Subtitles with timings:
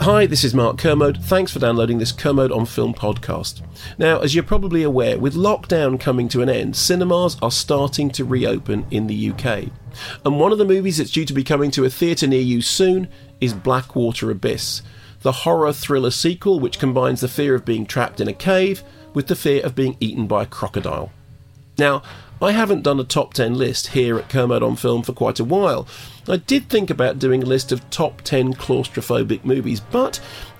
[0.00, 1.22] Hi, this is Mark Kermode.
[1.22, 3.60] Thanks for downloading this Kermode on Film podcast.
[3.98, 8.24] Now, as you're probably aware, with lockdown coming to an end, cinemas are starting to
[8.24, 9.68] reopen in the UK.
[10.24, 12.62] And one of the movies that's due to be coming to a theatre near you
[12.62, 13.06] soon
[13.40, 14.82] is Blackwater Abyss,
[15.20, 18.82] the horror thriller sequel which combines the fear of being trapped in a cave
[19.14, 21.12] with the fear of being eaten by a crocodile.
[21.78, 22.02] Now,
[22.42, 25.44] I haven't done a top 10 list here at Kermode on Film for quite a
[25.44, 25.86] while.
[26.28, 30.18] I did think about doing a list of top 10 claustrophobic movies, but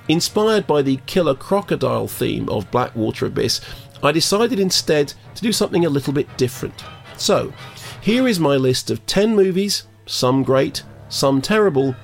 [0.09, 3.61] inspired by the killer crocodile theme of Blackwater Abyss,
[4.01, 6.85] I decided instead to do something a little bit different.
[7.17, 7.53] So,
[8.01, 11.97] here is my list of 10 movies, some great, some terrible,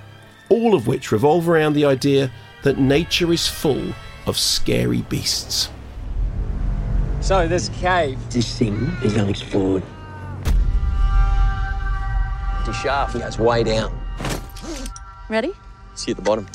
[0.49, 2.33] all of which revolve around the idea
[2.65, 3.95] that nature is full
[4.27, 5.69] of scary beasts.
[7.21, 8.19] So, this cave.
[8.31, 9.83] This thing is unexplored.
[12.65, 13.93] The shaft goes way down.
[15.29, 15.53] Ready?
[15.95, 16.47] See at the bottom.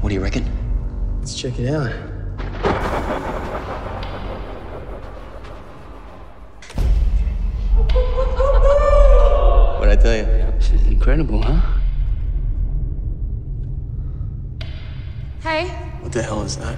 [0.00, 0.44] What do you reckon?
[1.20, 1.90] Let's check it out.
[9.78, 10.24] What'd I tell you?
[10.58, 11.60] This is incredible, huh?
[15.42, 15.68] Hey,
[16.02, 16.76] What the hell is that?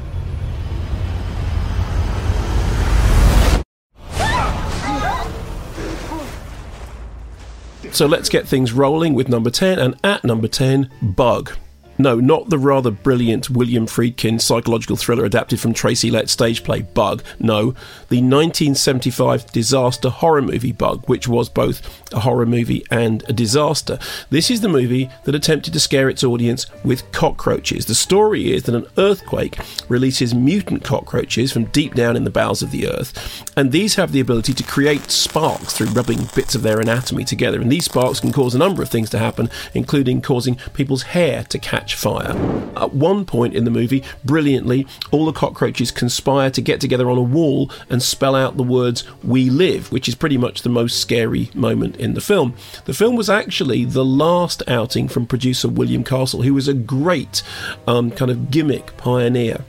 [7.93, 11.53] So let's get things rolling with number 10, and at number 10, Bug.
[11.99, 16.83] No, not the rather brilliant William Friedkin psychological thriller adapted from Tracy Letts' stage play
[16.83, 17.23] Bug.
[17.39, 17.73] No,
[18.09, 21.83] the 1975 disaster horror movie Bug, which was both
[22.13, 23.99] a horror movie and a disaster.
[24.31, 27.87] This is the movie that attempted to scare its audience with cockroaches.
[27.87, 32.63] The story is that an earthquake releases mutant cockroaches from deep down in the bowels
[32.63, 36.63] of the earth, and these have the ability to create sparks through rubbing bits of
[36.63, 37.61] their anatomy together.
[37.61, 41.45] And these sparks can cause a number of things to happen, including causing people's hair
[41.45, 42.31] to catch fire.
[42.77, 47.19] At one point in the movie, brilliantly, all the cockroaches conspire to get together on
[47.19, 51.01] a wall and spell out the words "We live," which is pretty much the most
[51.01, 52.55] scary moment in the film.
[52.85, 57.43] The film was actually the last outing from producer William Castle, who was a great
[57.87, 59.65] um, kind of gimmick pioneer.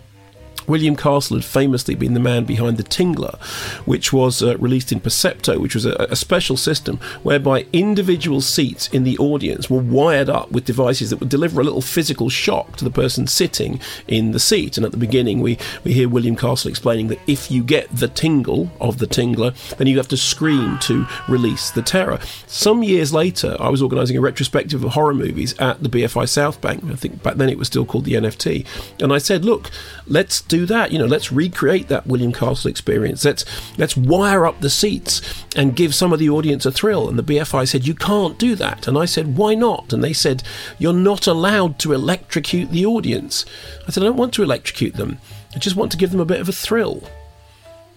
[0.67, 3.39] William Castle had famously been the man behind the Tingler,
[3.85, 8.87] which was uh, released in Percepto, which was a, a special system whereby individual seats
[8.89, 12.77] in the audience were wired up with devices that would deliver a little physical shock
[12.77, 14.77] to the person sitting in the seat.
[14.77, 18.07] And at the beginning, we, we hear William Castle explaining that if you get the
[18.07, 22.19] tingle of the Tingler, then you have to scream to release the terror.
[22.47, 26.61] Some years later, I was organising a retrospective of horror movies at the BFI South
[26.61, 26.83] Bank.
[26.85, 28.65] I think back then it was still called the NFT.
[29.01, 29.69] And I said, look,
[30.07, 30.91] let's do that.
[30.91, 33.25] You know, let's recreate that William Castle experience.
[33.25, 33.43] Let's
[33.79, 35.19] let's wire up the seats
[35.55, 37.09] and give some of the audience a thrill.
[37.09, 38.87] And the BFI said, you can't do that.
[38.87, 39.91] And I said, why not?
[39.91, 40.43] And they said,
[40.77, 43.45] you're not allowed to electrocute the audience.
[43.87, 45.17] I said, I don't want to electrocute them.
[45.55, 47.01] I just want to give them a bit of a thrill.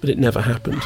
[0.01, 0.83] But it never happened.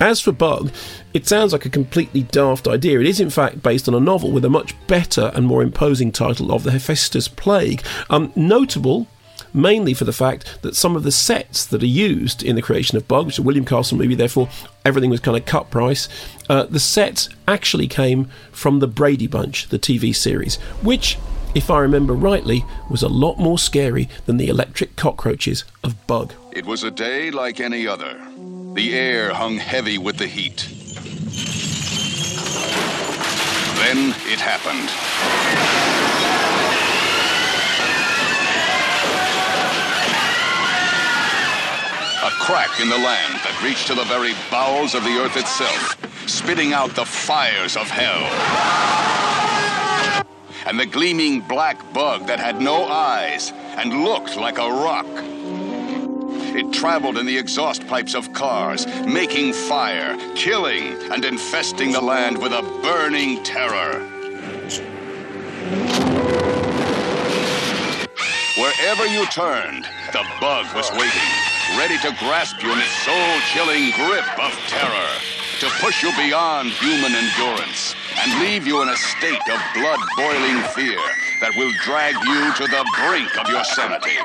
[0.00, 0.72] As for Bug,
[1.12, 3.00] it sounds like a completely daft idea.
[3.00, 6.10] It is, in fact, based on a novel with a much better and more imposing
[6.10, 7.84] title of The Hephaestus Plague.
[8.10, 9.06] Um, notable
[9.54, 12.98] mainly for the fact that some of the sets that are used in the creation
[12.98, 14.48] of Bug, which is a William Castle movie, therefore
[14.84, 16.08] everything was kind of cut price,
[16.50, 21.18] uh, the sets actually came from the Brady Bunch, the TV series, which,
[21.54, 26.32] if I remember rightly, was a lot more scary than the electric cockroaches of Bug.
[26.52, 28.20] It was a day like any other.
[28.74, 30.66] The air hung heavy with the heat.
[33.78, 34.88] Then it happened.
[42.18, 45.96] A crack in the land that reached to the very bowels of the earth itself,
[46.28, 48.24] spitting out the fires of hell.
[50.66, 55.33] And the gleaming black bug that had no eyes and looked like a rock.
[56.54, 62.38] It traveled in the exhaust pipes of cars, making fire, killing, and infesting the land
[62.38, 63.98] with a burning terror.
[68.56, 71.30] Wherever you turned, the bug was waiting,
[71.76, 75.10] ready to grasp you in its soul chilling grip of terror,
[75.58, 80.62] to push you beyond human endurance, and leave you in a state of blood boiling
[80.74, 81.00] fear
[81.40, 84.16] that will drag you to the brink of your sanity.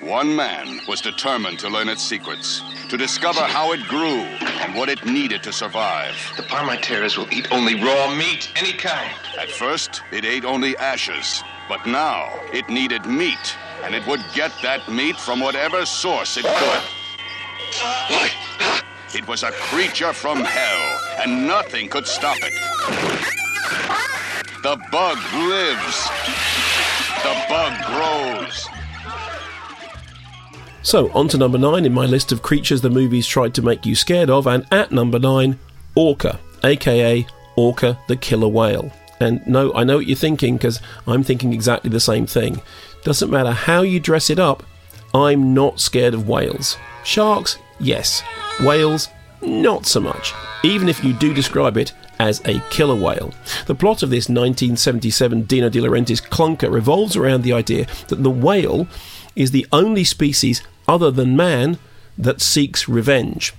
[0.00, 4.22] One man was determined to learn its secrets, to discover how it grew
[4.62, 6.14] and what it needed to survive.
[6.36, 9.14] The Parmiteras will eat only raw meat, any kind.
[9.38, 14.52] At first, it ate only ashes, but now it needed meat, and it would get
[14.62, 16.82] that meat from whatever source it could.
[19.14, 23.37] It was a creature from hell, and nothing could stop it.
[24.62, 26.08] The bug lives.
[27.22, 28.68] The bug grows.
[30.82, 33.86] So, on to number nine in my list of creatures the movies tried to make
[33.86, 35.60] you scared of, and at number nine,
[35.94, 37.24] Orca, aka
[37.54, 38.90] Orca the killer whale.
[39.20, 42.60] And no, I know what you're thinking because I'm thinking exactly the same thing.
[43.04, 44.64] Doesn't matter how you dress it up,
[45.14, 46.76] I'm not scared of whales.
[47.04, 48.24] Sharks, yes.
[48.60, 49.08] Whales,
[49.40, 50.34] not so much.
[50.64, 53.32] Even if you do describe it as a killer whale.
[53.66, 58.30] The plot of this 1977 Dino De Laurentiis clunker revolves around the idea that the
[58.30, 58.86] whale
[59.36, 61.78] is the only species other than man
[62.16, 63.54] that seeks revenge.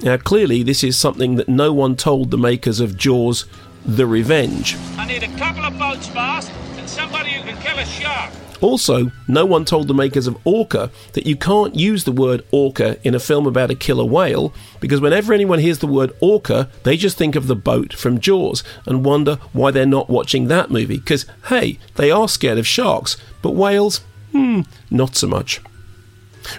[0.00, 3.46] Now, clearly, this is something that no one told the makers of Jaws
[3.84, 4.76] The Revenge.
[4.96, 8.32] I need a couple of boats, and somebody who can kill a shark.
[8.60, 12.98] Also, no one told the makers of Orca that you can't use the word orca
[13.06, 16.96] in a film about a killer whale because whenever anyone hears the word orca, they
[16.96, 20.98] just think of the boat from Jaws and wonder why they're not watching that movie.
[20.98, 23.98] Because, hey, they are scared of sharks, but whales,
[24.32, 25.60] hmm, not so much.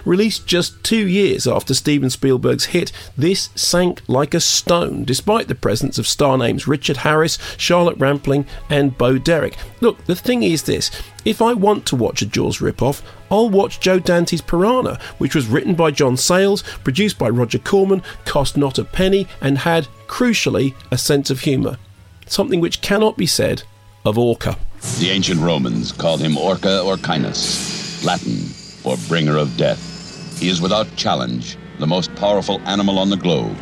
[0.04, 5.54] Released just two years after Steven Spielberg's hit, this sank like a stone, despite the
[5.54, 9.56] presence of star names Richard Harris, Charlotte Rampling, and Bo Derek.
[9.80, 10.90] Look, the thing is this
[11.24, 15.46] if I want to watch a Jaws ripoff, I'll watch Joe Dante's Piranha, which was
[15.46, 20.74] written by John Sayles, produced by Roger Corman, cost not a penny, and had, crucially,
[20.90, 21.78] a sense of humour.
[22.26, 23.62] Something which cannot be said
[24.04, 24.56] of Orca.
[24.98, 30.38] The ancient Romans called him Orca or Orcinus, Latin for bringer of death.
[30.38, 33.56] He is without challenge the most powerful animal on the globe,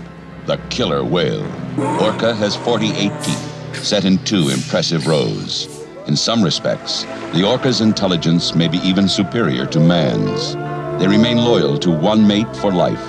[0.47, 1.45] the killer whale.
[2.01, 5.69] Orca has 48 teeth, set in two impressive rows.
[6.07, 7.05] In some respects,
[7.35, 10.55] the orca's intelligence may be even superior to man's.
[11.01, 13.07] They remain loyal to one mate for life.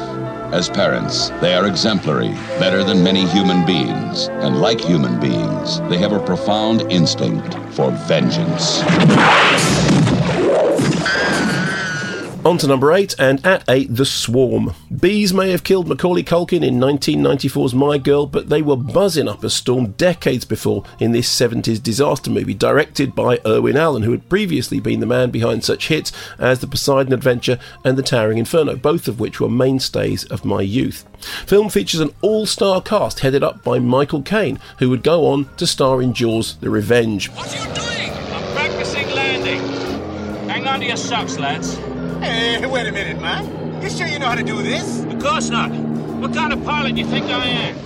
[0.52, 5.98] As parents, they are exemplary, better than many human beings, and like human beings, they
[6.00, 8.82] have a profound instinct for vengeance.
[12.46, 14.74] On to number eight, and at eight, The Swarm.
[14.98, 19.44] Bees may have killed Macaulay Culkin in 1994's My Girl, but they were buzzing up
[19.44, 24.30] a storm decades before in this 70s disaster movie, directed by Irwin Allen, who had
[24.30, 28.78] previously been the man behind such hits as The Poseidon Adventure and The Towering Inferno,
[28.78, 31.06] both of which were mainstays of my youth.
[31.46, 35.50] Film features an all star cast headed up by Michael Caine, who would go on
[35.58, 37.30] to star in Jaws The Revenge.
[37.32, 38.12] What are you doing?
[38.34, 39.60] I'm practicing landing.
[40.48, 41.78] Hang on to your socks, lads.
[42.22, 43.82] Hey, wait a minute, man.
[43.82, 45.04] You sure you know how to do this?
[45.04, 45.72] Of course not.
[45.72, 47.78] What kind of pilot do you think I am?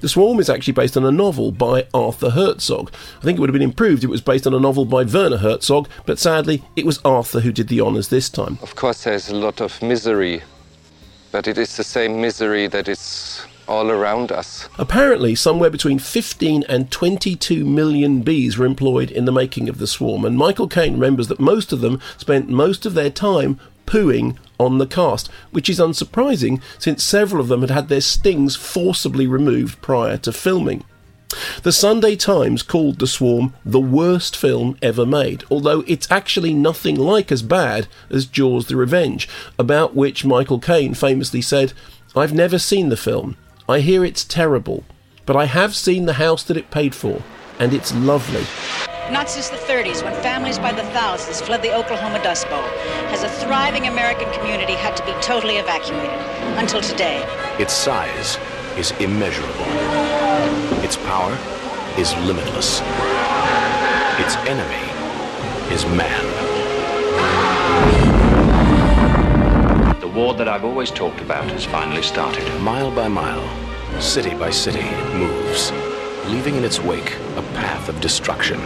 [0.00, 2.90] The Swarm is actually based on a novel by Arthur Herzog.
[3.18, 5.02] I think it would have been improved if it was based on a novel by
[5.02, 8.58] Werner Herzog, but sadly, it was Arthur who did the honours this time.
[8.62, 10.42] Of course, there's a lot of misery,
[11.32, 14.68] but it is the same misery that is all around us.
[14.78, 19.86] Apparently, somewhere between 15 and 22 million bees were employed in the making of the
[19.86, 24.36] swarm, and Michael Caine remembers that most of them spent most of their time pooing
[24.58, 29.26] on the cast, which is unsurprising since several of them had had their stings forcibly
[29.26, 30.84] removed prior to filming.
[31.62, 36.96] The Sunday Times called The Swarm the worst film ever made, although it's actually nothing
[36.96, 41.72] like as bad as Jaws the Revenge, about which Michael Caine famously said,
[42.16, 43.36] I've never seen the film.
[43.68, 44.82] I hear it's terrible,
[45.24, 47.22] but I have seen the house that it paid for,
[47.60, 48.44] and it's lovely.
[49.10, 52.62] Not since the 30s, when families by the thousands fled the Oklahoma Dust Bowl,
[53.10, 56.16] has a thriving American community had to be totally evacuated.
[56.56, 57.26] Until today.
[57.58, 58.38] Its size
[58.78, 59.66] is immeasurable.
[60.84, 61.36] Its power
[61.98, 62.82] is limitless.
[64.20, 64.86] Its enemy
[65.74, 66.24] is man.
[70.00, 72.46] The war that I've always talked about has finally started.
[72.60, 73.42] Mile by mile,
[74.00, 75.72] city by city, it moves,
[76.26, 78.60] leaving in its wake a path of destruction.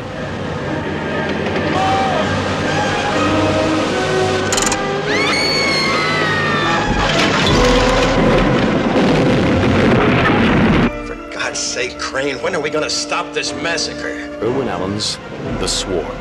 [11.54, 14.08] Sake, Crane, when are we gonna stop this massacre?
[14.42, 15.16] Irwin Allen's
[15.61, 16.16] The Swarm.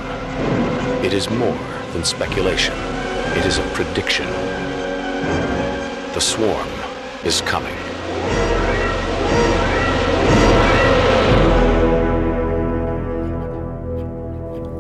[1.03, 1.57] It is more
[1.93, 2.73] than speculation.
[3.37, 4.27] It is a prediction.
[6.13, 6.67] The Swarm
[7.23, 7.75] is coming.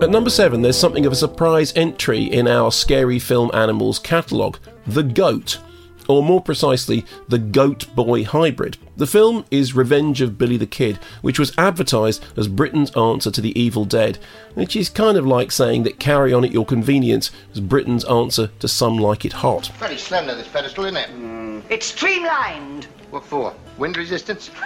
[0.01, 4.59] At number seven, there's something of a surprise entry in our scary film animals catalogue
[4.85, 5.59] The Goat,
[6.07, 8.77] or more precisely, The Goat Boy Hybrid.
[8.97, 13.41] The film is Revenge of Billy the Kid, which was advertised as Britain's answer to
[13.41, 14.19] The Evil Dead,
[14.53, 18.47] which is kind of like saying that Carry On at Your Convenience is Britain's answer
[18.59, 19.67] to Some Like It Hot.
[19.79, 21.09] Very slender, this pedestal, isn't it?
[21.09, 21.63] Mm.
[21.69, 22.85] It's streamlined.
[23.09, 23.53] What for?
[23.77, 24.49] Wind resistance?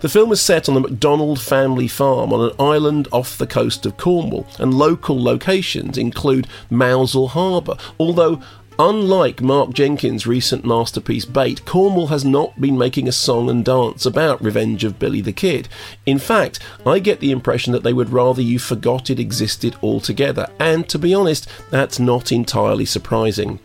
[0.00, 3.86] The film is set on the MacDonald family farm on an island off the coast
[3.86, 8.42] of Cornwall, and local locations include Mousehole Harbour, although
[8.78, 14.04] Unlike Mark Jenkins' recent masterpiece Bait, Cornwall has not been making a song and dance
[14.04, 15.66] about Revenge of Billy the Kid.
[16.04, 20.50] In fact, I get the impression that they would rather you forgot it existed altogether,
[20.58, 23.60] and to be honest, that's not entirely surprising.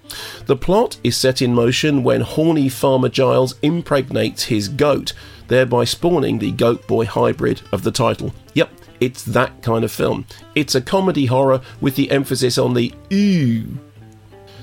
[0.45, 5.11] The plot is set in motion when horny Farmer Giles impregnates his goat,
[5.49, 8.33] thereby spawning the Goat Boy hybrid of the title.
[8.53, 10.25] Yep, it's that kind of film.
[10.55, 13.77] It's a comedy horror with the emphasis on the ooh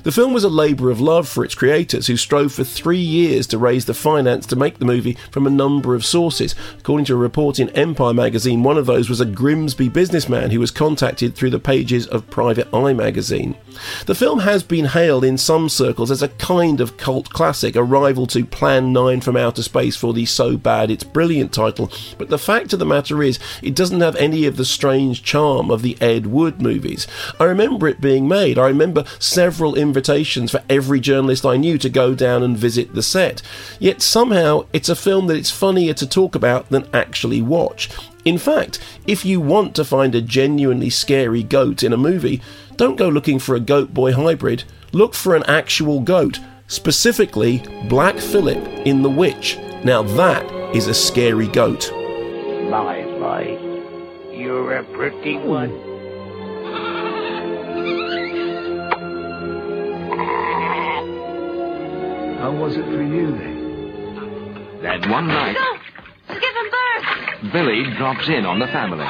[0.02, 3.46] the film was a labour of love for its creators, who strove for three years
[3.48, 6.54] to raise the finance to make the movie from a number of sources.
[6.78, 10.60] According to a report in Empire magazine, one of those was a Grimsby businessman who
[10.60, 13.56] was contacted through the pages of Private Eye magazine.
[14.06, 17.82] The film has been hailed in some circles as a kind of cult classic, a
[17.82, 22.28] rival to Plan 9 from Outer Space for the So Bad It's Brilliant title, but
[22.28, 25.82] the fact of the matter is, it doesn't have any of the strange charm of
[25.82, 27.06] the Ed Wood movies.
[27.38, 31.88] I remember it being made, I remember several invitations for every journalist I knew to
[31.88, 33.40] go down and visit the set.
[33.78, 37.88] Yet somehow it's a film that it's funnier to talk about than actually watch.
[38.24, 42.42] In fact, if you want to find a genuinely scary goat in a movie,
[42.76, 44.64] don't go looking for a goat boy hybrid.
[44.92, 49.56] Look for an actual goat, specifically Black Phillip in The Witch.
[49.84, 50.44] Now that
[50.76, 51.90] is a scary goat.
[52.70, 53.42] My, my,
[54.30, 55.87] you're a pretty one.
[62.38, 64.80] How was it for you then?
[64.82, 66.34] That one night, Go!
[66.34, 67.52] Give him birth!
[67.52, 69.06] Billy drops in on the family.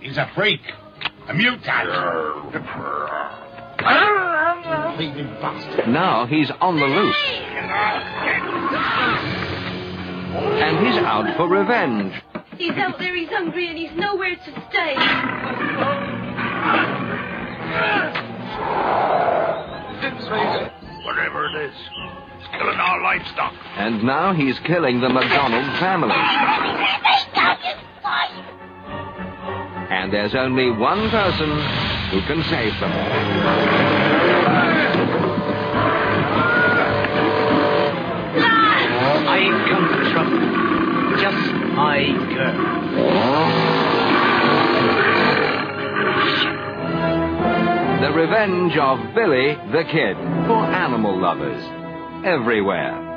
[0.00, 0.60] He's a freak.
[1.28, 1.64] A mutant.
[5.88, 7.16] Now he's on the loose.
[10.60, 12.12] And he's out for revenge.
[12.58, 14.94] He's out there, he's hungry, and he's nowhere to stay.
[20.28, 20.67] Whatever it
[21.60, 21.74] is,
[22.38, 23.54] it's killing our livestock.
[23.76, 26.14] And now he's killing the McDonald family.
[29.90, 31.50] And there's only one person
[32.10, 32.92] who can save them.
[39.30, 40.40] I come for trouble.
[41.20, 41.98] Just my
[42.34, 43.77] girl.
[48.00, 51.64] The Revenge of Billy the Kid for animal lovers
[52.24, 53.07] everywhere.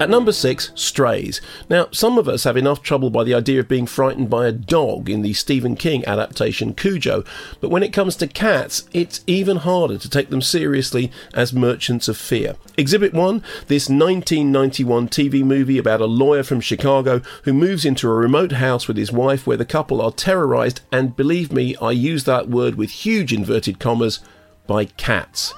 [0.00, 1.40] At number six, Strays.
[1.70, 4.52] Now, some of us have enough trouble by the idea of being frightened by a
[4.52, 7.22] dog in the Stephen King adaptation Cujo,
[7.60, 12.08] but when it comes to cats, it's even harder to take them seriously as merchants
[12.08, 12.56] of fear.
[12.76, 18.14] Exhibit 1 this 1991 TV movie about a lawyer from Chicago who moves into a
[18.14, 22.24] remote house with his wife where the couple are terrorized, and believe me, I use
[22.24, 24.18] that word with huge inverted commas,
[24.66, 25.54] by cats.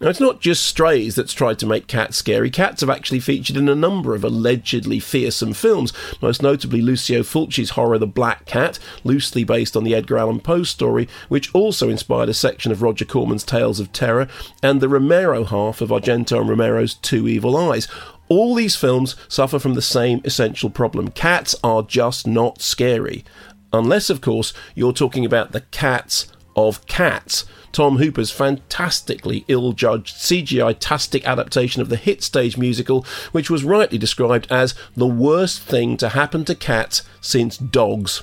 [0.00, 2.50] Now, it's not just strays that's tried to make cats scary.
[2.50, 7.70] Cats have actually featured in a number of allegedly fearsome films, most notably Lucio Fulci's
[7.70, 12.28] horror The Black Cat, loosely based on the Edgar Allan Poe story, which also inspired
[12.28, 14.28] a section of Roger Corman's Tales of Terror,
[14.62, 17.88] and the Romero half of Argento and Romero's Two Evil Eyes.
[18.28, 21.08] All these films suffer from the same essential problem.
[21.08, 23.24] Cats are just not scary.
[23.72, 27.44] Unless, of course, you're talking about the cats of cats.
[27.72, 33.64] Tom Hooper's fantastically ill judged CGI tastic adaptation of the hit stage musical, which was
[33.64, 38.22] rightly described as the worst thing to happen to cats since dogs.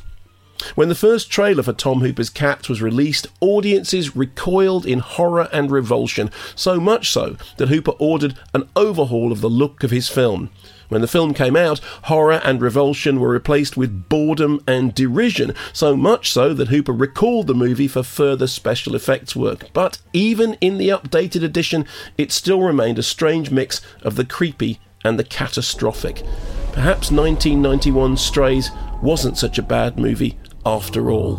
[0.74, 5.70] When the first trailer for Tom Hooper's Cats was released, audiences recoiled in horror and
[5.70, 10.50] revulsion, so much so that Hooper ordered an overhaul of the look of his film.
[10.90, 15.96] When the film came out, horror and revulsion were replaced with boredom and derision, so
[15.96, 19.70] much so that Hooper recalled the movie for further special effects work.
[19.74, 21.86] But even in the updated edition,
[22.18, 26.24] it still remained a strange mix of the creepy and the catastrophic.
[26.72, 28.70] perhaps 1991 Strays
[29.02, 31.38] wasn't such a bad movie after all.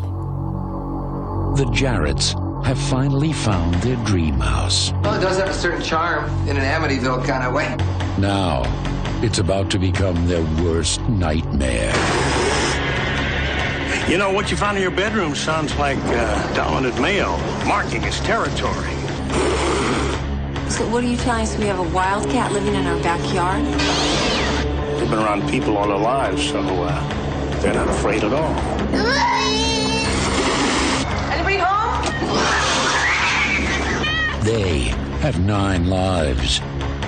[1.56, 2.34] The Jarretts
[2.66, 4.90] have finally found their dream house.
[5.04, 7.76] Well, it does have a certain charm in an Amityville kind of way.
[8.18, 8.64] Now,
[9.22, 11.92] it's about to become their worst nightmare.
[14.10, 18.18] You know, what you found in your bedroom sounds like uh, dominant male marking his
[18.22, 18.96] territory.
[20.68, 21.56] So what are you telling us?
[21.56, 23.64] We have a wildcat living in our backyard?
[24.98, 29.22] They've been around people all their lives, so uh, they're not afraid at all.
[34.42, 36.60] They have nine lives.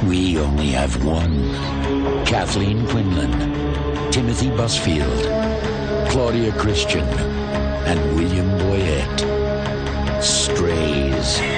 [0.04, 1.54] We only have one.
[2.24, 7.06] Kathleen Quinlan, Timothy Busfield, Claudia Christian,
[7.86, 10.22] and William Boyett.
[10.22, 11.57] Strays.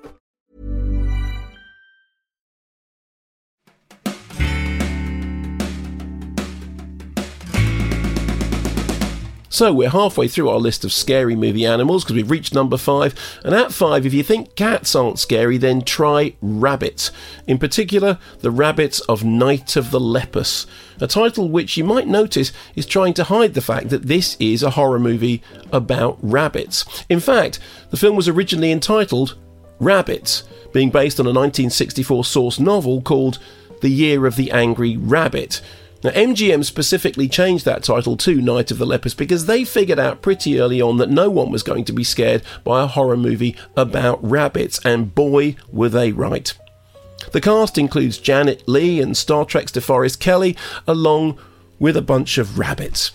[9.51, 13.13] So we're halfway through our list of scary movie animals because we've reached number five.
[13.43, 17.11] And at five, if you think cats aren't scary, then try rabbits.
[17.47, 20.67] In particular, the rabbits of Night of the Lepus,
[21.01, 24.63] a title which you might notice is trying to hide the fact that this is
[24.63, 26.85] a horror movie about rabbits.
[27.09, 27.59] In fact,
[27.89, 29.35] the film was originally entitled
[29.81, 33.37] Rabbits, being based on a 1964 source novel called
[33.81, 35.59] The Year of the Angry Rabbit.
[36.03, 40.21] Now, MGM specifically changed that title to Night of the Lepus because they figured out
[40.21, 43.55] pretty early on that no one was going to be scared by a horror movie
[43.75, 46.53] about rabbits, and boy, were they right.
[47.31, 51.37] The cast includes Janet Leigh and Star Trek's DeForest Kelley, along
[51.79, 53.11] with a bunch of rabbits.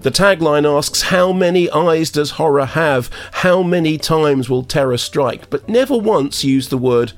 [0.00, 3.08] The tagline asks, How many eyes does horror have?
[3.32, 5.48] How many times will terror strike?
[5.48, 7.12] But never once use the word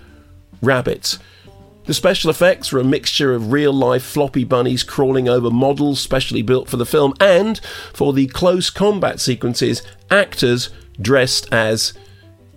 [0.61, 1.19] rabbits.
[1.87, 6.43] The special effects were a mixture of real life floppy bunnies crawling over models specially
[6.43, 7.61] built for the film, and
[7.93, 10.71] for the close combat sequences, actors
[11.01, 11.93] dressed as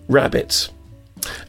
[0.08, 0.70] rabbits.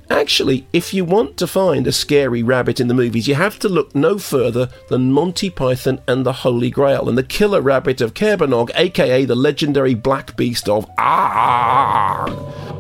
[0.10, 3.70] Actually, if you want to find a scary rabbit in the movies, you have to
[3.70, 8.14] look no further than Monty Python and the Holy Grail and the killer rabbit of
[8.14, 12.26] Caerbannog, aka the legendary black beast of Ah.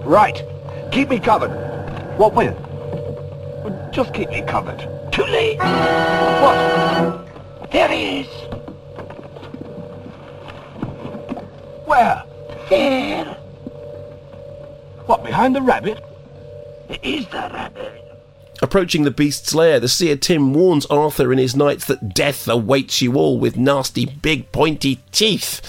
[0.03, 0.43] Right.
[0.91, 1.51] Keep me covered.
[2.17, 2.68] What with?
[3.99, 4.79] Just keep me covered.
[5.12, 5.57] Too late.
[5.57, 7.69] What?
[7.69, 8.27] There he is.
[11.83, 12.23] Where?
[12.69, 13.25] There.
[15.05, 16.01] What, behind the rabbit?
[16.88, 17.91] It is the rabbit.
[18.62, 23.01] Approaching the beast's lair, the seer Tim warns Arthur and his knights that death awaits
[23.01, 25.59] you all with nasty big pointy teeth.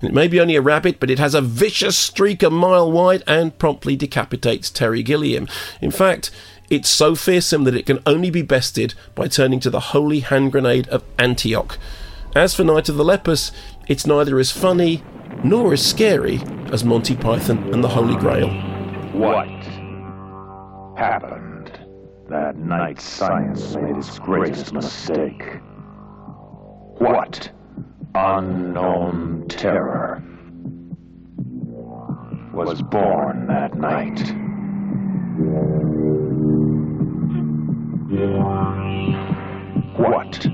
[0.00, 3.22] It may be only a rabbit, but it has a vicious streak a mile wide
[3.26, 5.48] and promptly decapitates Terry Gilliam.
[5.80, 6.30] In fact,
[6.70, 10.52] it's so fearsome that it can only be bested by turning to the holy hand
[10.52, 11.78] grenade of Antioch.
[12.34, 13.52] As for Night of the Lepus,
[13.86, 15.02] it's neither as funny
[15.42, 16.40] nor as scary
[16.72, 18.48] as Monty Python and the Holy Grail.
[19.12, 19.48] What
[20.96, 21.78] happened
[22.28, 25.44] that night science made its greatest mistake?
[26.98, 27.50] What
[28.14, 30.22] unknown terror
[32.52, 34.20] was born that night?
[39.96, 40.46] What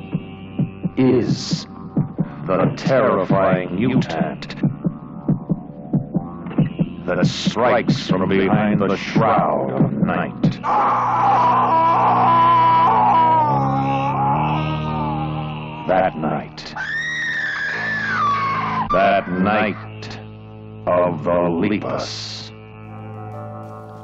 [0.96, 1.66] is
[2.46, 4.56] the terrifying mutant
[7.04, 10.42] that strikes from behind the shroud of night?
[15.86, 16.74] That night.
[18.90, 20.18] That night
[20.86, 22.49] of the Lepus.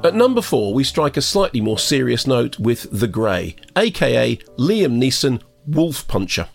[0.06, 5.00] At number four, we strike a slightly more serious note with The Grey, aka Liam
[5.02, 6.48] Neeson Wolf Puncher.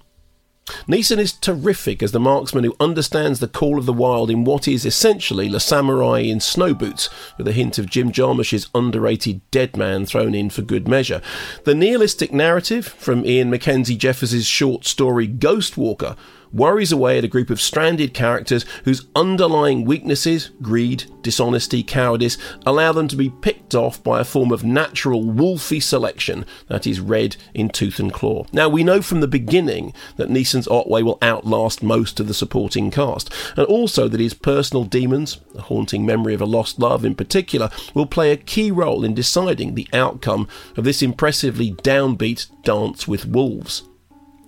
[0.87, 4.69] Neeson is terrific as the marksman who understands the call of the wild in what
[4.69, 9.75] is essentially Le Samurai in snow boots, with a hint of Jim Jarmusch's underrated Dead
[9.75, 11.21] Man thrown in for good measure.
[11.65, 16.15] The nihilistic narrative from Ian Mackenzie Jeffers' short story Ghost Walker
[16.53, 22.91] worries away at a group of stranded characters whose underlying weaknesses, greed, dishonesty, cowardice, allow
[22.91, 27.35] them to be picked off by a form of natural wolfy selection that is red
[27.53, 28.45] in tooth and claw.
[28.51, 32.91] Now, we know from the beginning that Neeson's Otway will outlast most of the supporting
[32.91, 37.15] cast, and also that his personal demons, the haunting memory of a lost love in
[37.15, 43.07] particular, will play a key role in deciding the outcome of this impressively downbeat dance
[43.07, 43.83] with wolves.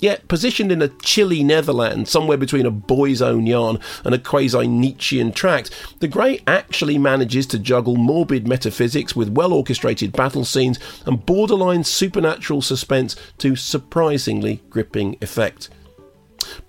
[0.04, 4.68] Yet, positioned in a chilly Netherlands, somewhere between a boy's own yarn and a quasi
[4.68, 10.78] Nietzschean tract, The Grey actually manages to juggle morbid metaphysics with well orchestrated battle scenes
[11.06, 15.70] and borderline supernatural suspense to surprisingly gripping effect.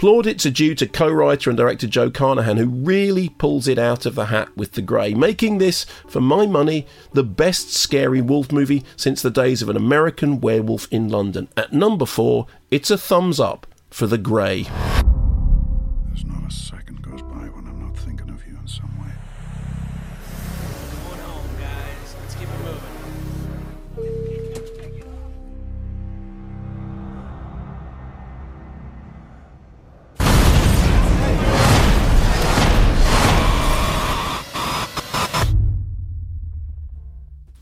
[0.05, 4.05] Plaudits are due to co writer and director Joe Carnahan, who really pulls it out
[4.05, 8.53] of the hat with The Grey, making this, for my money, the best scary wolf
[8.53, 11.49] movie since the days of an American werewolf in London.
[11.57, 14.67] At number four, it's a thumbs up for The Grey.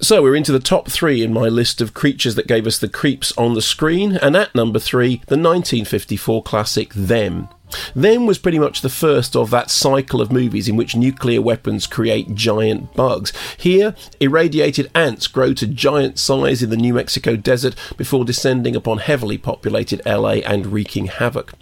[0.02, 2.88] So we're into the top three in my list of creatures that gave us the
[2.88, 7.48] creeps on the screen, and at number three, the 1954 classic Them.
[7.94, 11.86] Them was pretty much the first of that cycle of movies in which nuclear weapons
[11.86, 13.32] create giant bugs.
[13.56, 18.98] Here, irradiated ants grow to giant size in the New Mexico desert before descending upon
[18.98, 21.52] heavily populated LA and wreaking havoc.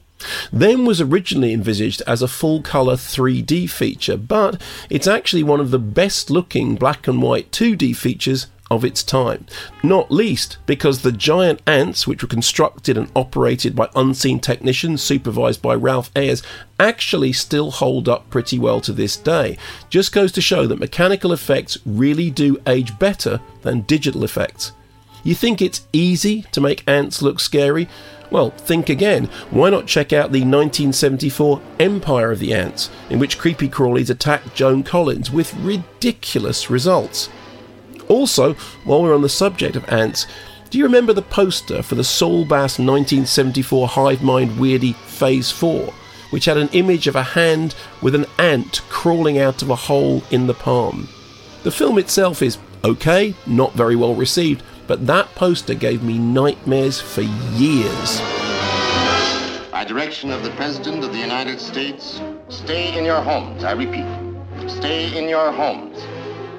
[0.53, 5.71] Them was originally envisaged as a full colour 3D feature, but it's actually one of
[5.71, 9.47] the best looking black and white 2D features of its time.
[9.83, 15.61] Not least because the giant ants, which were constructed and operated by unseen technicians supervised
[15.61, 16.43] by Ralph Ayres,
[16.79, 19.59] actually still hold up pretty well to this day.
[19.91, 24.73] Just goes to show that mechanical effects really do age better than digital effects.
[25.23, 27.89] You think it's easy to make ants look scary?
[28.31, 29.27] Well, think again.
[29.51, 34.55] Why not check out the 1974 Empire of the Ants, in which creepy crawlies attack
[34.55, 37.29] Joan Collins with ridiculous results?
[38.09, 40.27] Also, while we're on the subject of ants,
[40.69, 45.93] do you remember the poster for the Saul Bass 1974 Hive Mind Weirdie Phase 4,
[46.31, 50.23] which had an image of a hand with an ant crawling out of a hole
[50.31, 51.09] in the palm?
[51.63, 57.01] The film itself is okay, not very well received, but that poster gave me nightmares
[57.01, 58.21] for years.
[59.71, 63.63] By direction of the President of the United States, stay in your homes.
[63.63, 64.05] I repeat,
[64.69, 65.97] stay in your homes.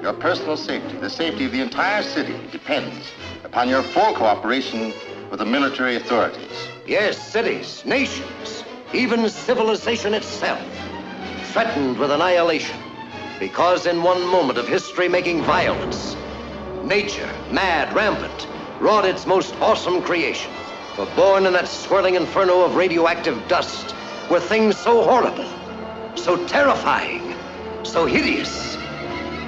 [0.00, 3.12] Your personal safety, the safety of the entire city, depends
[3.44, 4.94] upon your full cooperation
[5.30, 6.68] with the military authorities.
[6.86, 8.64] Yes, cities, nations,
[8.94, 10.66] even civilization itself,
[11.52, 12.80] threatened with annihilation
[13.38, 16.16] because in one moment of history making violence,
[16.84, 18.48] nature, mad, rampant,
[18.80, 20.50] wrought its most awesome creation.
[20.96, 23.94] For born in that swirling inferno of radioactive dust
[24.30, 25.48] were things so horrible,
[26.16, 27.34] so terrifying,
[27.82, 28.76] so hideous.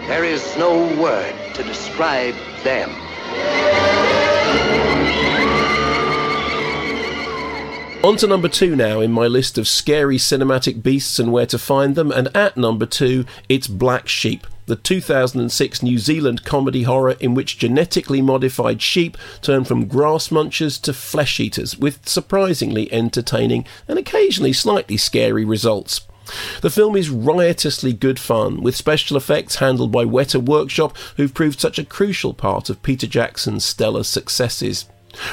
[0.07, 2.91] There is no word to describe them.
[8.05, 11.59] On to number two now in my list of scary cinematic beasts and where to
[11.59, 17.17] find them, and at number two, it's Black Sheep, the 2006 New Zealand comedy horror
[17.21, 23.65] in which genetically modified sheep turn from grass munchers to flesh eaters, with surprisingly entertaining
[23.89, 26.07] and occasionally slightly scary results.
[26.63, 31.61] The film is riotously good fun, with special effects handled by Weta Workshop, who've proved
[31.61, 34.87] such a crucial part of Peter Jackson's stellar successes.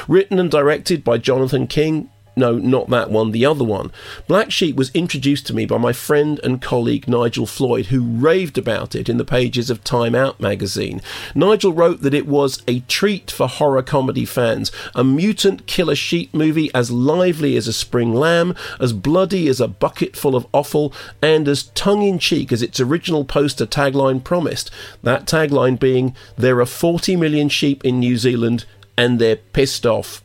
[0.06, 3.92] Written and directed by Jonathan King, no, not that one, the other one.
[4.26, 8.56] Black Sheep was introduced to me by my friend and colleague Nigel Floyd, who raved
[8.56, 11.02] about it in the pages of Time Out magazine.
[11.34, 16.32] Nigel wrote that it was a treat for horror comedy fans, a mutant killer sheep
[16.32, 20.92] movie as lively as a spring lamb, as bloody as a bucket full of offal,
[21.20, 24.70] and as tongue in cheek as its original poster tagline promised.
[25.02, 28.64] That tagline being, There are 40 million sheep in New Zealand,
[28.96, 30.21] and they're pissed off.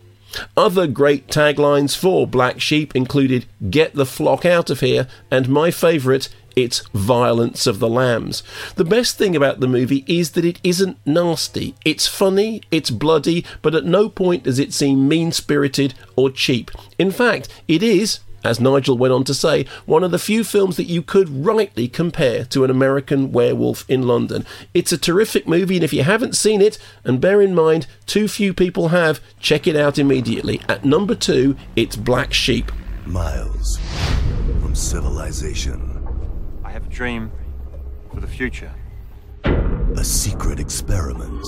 [0.55, 5.71] Other great taglines for Black Sheep included Get the Flock Out of Here, and my
[5.71, 8.41] favourite, its Violence of the Lambs.
[8.75, 11.75] The best thing about the movie is that it isn't nasty.
[11.85, 16.71] It's funny, it's bloody, but at no point does it seem mean spirited or cheap.
[16.97, 20.78] In fact, it is, as Nigel went on to say, one of the few films
[20.78, 24.45] that you could rightly compare to an American werewolf in London.
[24.73, 28.28] It's a terrific movie, and if you haven't seen it, and bear in mind, too
[28.28, 30.62] few people have, check it out immediately.
[30.69, 32.71] At number two, it's Black Sheep.
[33.06, 33.80] Miles
[34.62, 35.93] from civilization.
[36.63, 37.32] I have a dream
[38.13, 38.73] for the future.
[39.43, 41.47] A secret experiment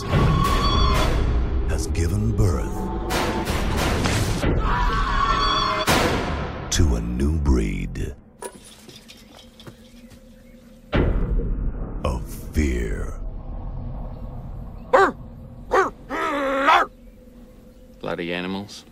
[1.70, 2.74] has given birth
[6.80, 8.16] to a new breed
[12.06, 13.20] of fear.
[18.00, 18.86] Bloody animals.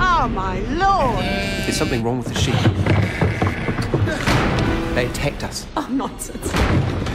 [0.00, 1.24] Oh, my lord!
[1.64, 2.54] There's something wrong with the sheep.
[4.94, 5.66] They attacked us.
[5.76, 7.07] Oh, nonsense.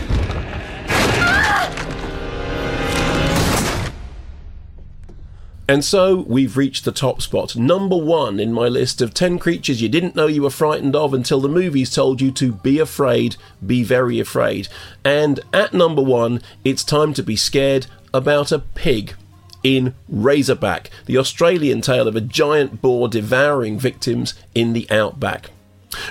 [5.68, 9.82] And so we've reached the top spot, number one in my list of 10 creatures
[9.82, 13.38] you didn't know you were frightened of until the movies told you to be afraid,
[13.66, 14.68] be very afraid.
[15.06, 19.14] And at number one, it's time to be scared about a pig
[19.64, 25.52] in Razorback, the Australian tale of a giant boar devouring victims in the outback.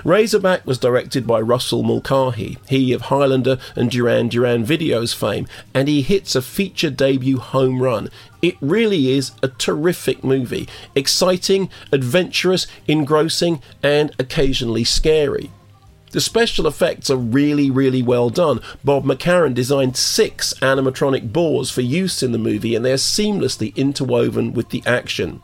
[0.04, 5.88] Razorback was directed by Russell Mulcahy, he of Highlander and Duran Duran Videos fame, and
[5.88, 8.08] he hits a feature debut home run.
[8.40, 15.50] It really is a terrific movie, exciting, adventurous, engrossing, and occasionally scary.
[16.12, 18.60] The special effects are really, really well done.
[18.84, 24.52] Bob McCarron designed six animatronic boars for use in the movie, and they're seamlessly interwoven
[24.52, 25.40] with the action.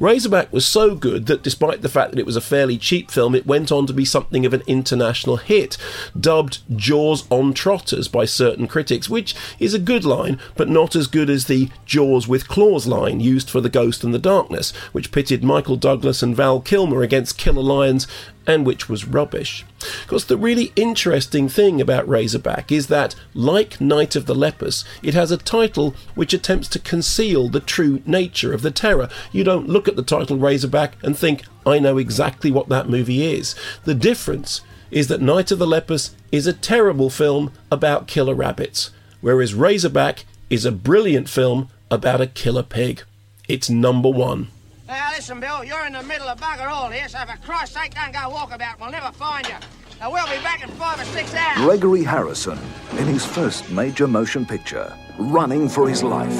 [0.00, 3.34] Razorback was so good that despite the fact that it was a fairly cheap film,
[3.34, 5.76] it went on to be something of an international hit,
[6.18, 11.06] dubbed Jaws on Trotters by certain critics, which is a good line, but not as
[11.06, 15.12] good as the Jaws with Claws line used for The Ghost and the Darkness, which
[15.12, 18.06] pitted Michael Douglas and Val Kilmer against killer lions
[18.48, 19.64] and which was rubbish.
[20.02, 25.12] Because the really interesting thing about Razorback is that, like Night of the Lepus, it
[25.12, 29.10] has a title which attempts to conceal the true nature of the terror.
[29.30, 33.22] You don't look at the title Razorback and think, I know exactly what that movie
[33.22, 33.54] is.
[33.84, 38.90] The difference is that Night of the Lepus is a terrible film about killer rabbits,
[39.20, 43.02] whereas Razorback is a brilliant film about a killer pig.
[43.46, 44.48] It's number one.
[44.88, 47.94] Now, listen, Bill, you're in the middle of bugger all here, so for Christ's sake,
[47.94, 48.80] don't go walkabout.
[48.80, 49.54] We'll never find you.
[50.00, 51.58] Now, we'll be back in five or six hours.
[51.58, 52.58] Gregory Harrison
[52.92, 56.38] in his first major motion picture, Running for His Life.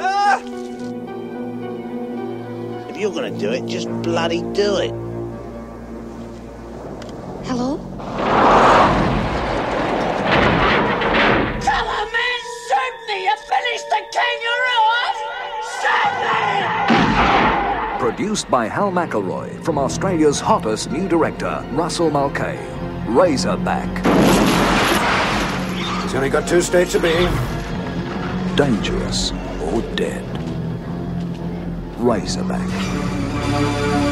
[0.00, 0.40] Ah!
[2.88, 5.07] If you're gonna do it, just bloody do it.
[18.38, 22.56] Produced by Hal McElroy from Australia's hottest new director, Russell Mulcahy.
[23.08, 23.88] Razorback.
[26.04, 27.28] He's only got two states of being.
[28.54, 30.24] Dangerous or dead.
[31.98, 34.07] Razorback.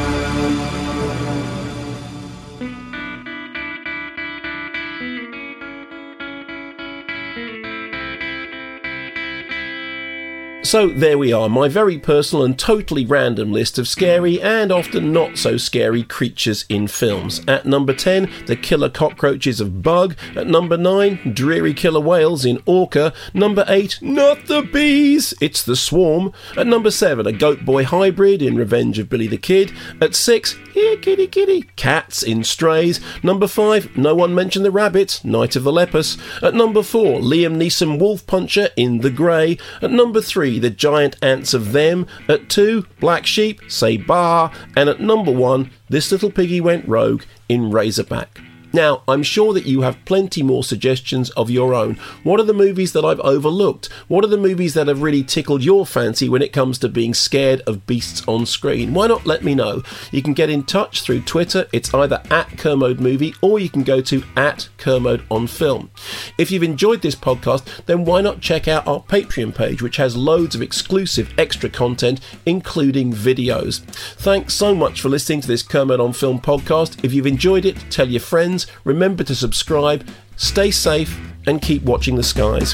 [10.67, 15.13] So there we are, my very personal and totally random list of scary and often
[15.13, 17.39] not so scary creatures in films.
[17.47, 20.17] At number 10, the killer cockroaches of Bug.
[20.35, 23.13] At number 9, dreary killer whales in Orca.
[23.33, 26.33] Number 8, not the bees, it's the swarm.
[26.57, 29.71] At number 7, a goat boy hybrid in Revenge of Billy the Kid.
[30.01, 32.99] At 6, here kitty kitty, cats in Strays.
[33.23, 36.19] Number 5, no one mentioned the rabbit, Night of the Lepus.
[36.43, 39.57] At number 4, Liam Neeson Wolf Puncher in The Grey.
[39.81, 42.05] At number 3, the giant ants of them.
[42.27, 44.51] At two, black sheep, say bar.
[44.75, 48.39] And at number one, this little piggy went rogue in Razorback.
[48.77, 51.95] Now, I'm sure that you have plenty more suggestions of your own.
[52.21, 53.87] What are the movies that I've overlooked?
[54.07, 57.15] What are the movies that have really tickled your fancy when it comes to being
[57.15, 58.93] scared of beasts on screen?
[58.93, 59.81] Why not let me know?
[60.11, 61.67] You can get in touch through Twitter.
[61.73, 65.89] It's either at Kermode Movie or you can go to at Kermode on Film.
[66.37, 70.15] If you've enjoyed this podcast, then why not check out our Patreon page, which has
[70.15, 73.79] loads of exclusive extra content, including videos.
[74.17, 77.03] Thanks so much for listening to this Kermode on Film podcast.
[77.03, 78.66] If you've enjoyed it, tell your friends.
[78.83, 82.73] Remember to subscribe, stay safe, and keep watching the skies.